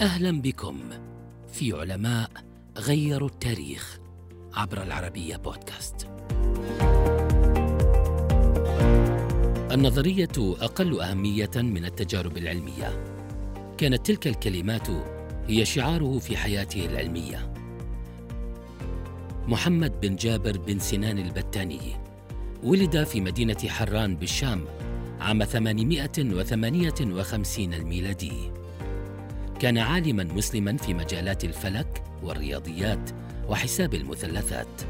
[0.00, 0.78] أهلا بكم
[1.52, 2.30] في علماء
[2.78, 3.98] غيروا التاريخ
[4.54, 6.08] عبر العربية بودكاست.
[9.72, 13.04] النظرية أقل أهمية من التجارب العلمية.
[13.78, 14.88] كانت تلك الكلمات
[15.48, 17.52] هي شعاره في حياته العلمية.
[19.48, 21.80] محمد بن جابر بن سنان البتاني
[22.62, 24.64] ولد في مدينة حران بالشام
[25.20, 28.59] عام 858 الميلادي.
[29.60, 33.10] كان عالما مسلما في مجالات الفلك والرياضيات
[33.48, 34.82] وحساب المثلثات.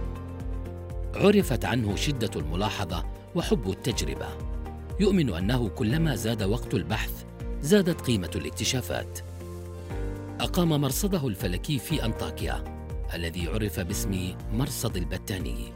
[1.15, 4.29] عرفت عنه شدة الملاحظة وحب التجربة.
[5.01, 7.25] يؤمن أنه كلما زاد وقت البحث
[7.61, 9.19] زادت قيمة الاكتشافات.
[10.41, 12.65] أقام مرصده الفلكي في أنطاكيا
[13.15, 15.73] الذي عرف باسم مرصد البتاني.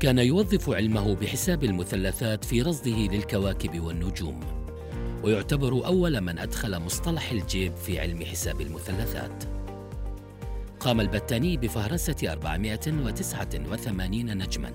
[0.00, 4.61] كان يوظف علمه بحساب المثلثات في رصده للكواكب والنجوم.
[5.22, 9.44] ويعتبر أول من أدخل مصطلح الجيب في علم حساب المثلثات.
[10.80, 14.72] قام البتاني بفهرسة 489 نجما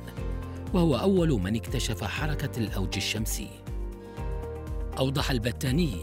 [0.74, 3.50] وهو أول من اكتشف حركة الأوج الشمسي.
[4.98, 5.94] أوضح البتاني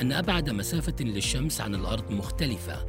[0.00, 2.86] أن أبعد مسافة للشمس عن الأرض مختلفة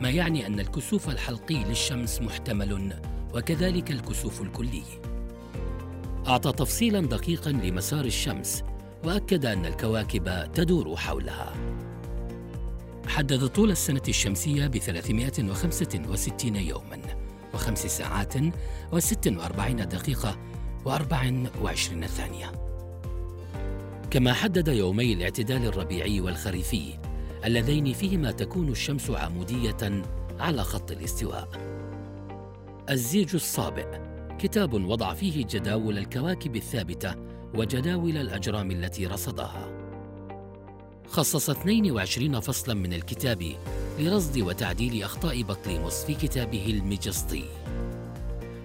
[0.00, 2.92] ما يعني أن الكسوف الحلقي للشمس محتمل
[3.34, 4.82] وكذلك الكسوف الكلي.
[6.26, 8.64] أعطى تفصيلا دقيقا لمسار الشمس
[9.04, 11.52] وأكد أن الكواكب تدور حولها.
[13.06, 16.98] حدد طول السنة الشمسية ب 365 يوما
[17.54, 18.34] وخمس ساعات
[18.92, 20.36] و46 دقيقة
[20.86, 22.52] و24 ثانية.
[24.10, 26.98] كما حدد يومي الاعتدال الربيعي والخريفي
[27.44, 30.02] اللذين فيهما تكون الشمس عمودية
[30.40, 31.48] على خط الاستواء.
[32.90, 37.14] الزيج الصابئ كتاب وضع فيه جداول الكواكب الثابتة
[37.54, 39.68] وجداول الأجرام التي رصدها.
[41.08, 43.52] خصص 22 فصلا من الكتاب
[43.98, 47.44] لرصد وتعديل أخطاء بطليموس في كتابه المجسطي.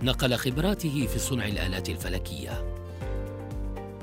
[0.03, 2.75] نقل خبراته في صنع الآلات الفلكية.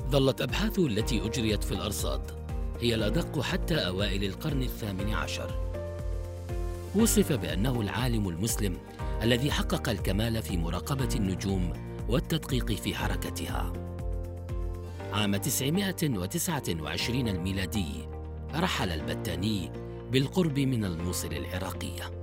[0.09, 2.21] ظلت أبحاثه التي أجريت في الأرصاد
[2.81, 5.67] هي الأدق حتى أوائل القرن الثامن عشر.
[6.95, 8.77] وصف بأنه العالم المسلم
[9.23, 11.73] الذي حقق الكمال في مراقبة النجوم
[12.09, 13.73] والتدقيق في حركتها.
[15.13, 17.87] عام 929 الميلادي
[18.55, 19.71] رحل البتاني
[20.11, 22.16] بالقرب من الموصل العراقيه